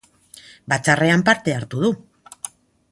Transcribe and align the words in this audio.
Batzarrean 0.73 1.27
parte 1.29 1.55
hartu 1.59 1.87
du. 1.87 1.95